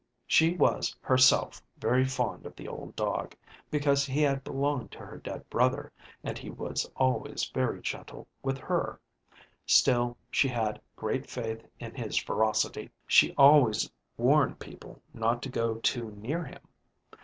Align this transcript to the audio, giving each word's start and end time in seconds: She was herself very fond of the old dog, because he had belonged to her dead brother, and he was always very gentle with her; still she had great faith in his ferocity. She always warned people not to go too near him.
She 0.25 0.55
was 0.55 0.95
herself 0.99 1.61
very 1.77 2.05
fond 2.05 2.47
of 2.47 2.55
the 2.55 2.67
old 2.67 2.95
dog, 2.95 3.35
because 3.69 4.03
he 4.03 4.23
had 4.23 4.43
belonged 4.43 4.89
to 4.93 4.97
her 5.05 5.19
dead 5.19 5.47
brother, 5.47 5.91
and 6.23 6.39
he 6.39 6.49
was 6.49 6.89
always 6.95 7.47
very 7.53 7.79
gentle 7.83 8.27
with 8.41 8.57
her; 8.57 8.99
still 9.67 10.17
she 10.31 10.47
had 10.47 10.81
great 10.95 11.29
faith 11.29 11.63
in 11.79 11.93
his 11.93 12.17
ferocity. 12.17 12.89
She 13.05 13.35
always 13.35 13.91
warned 14.17 14.57
people 14.57 14.99
not 15.13 15.43
to 15.43 15.49
go 15.49 15.75
too 15.75 16.09
near 16.13 16.45
him. 16.45 16.61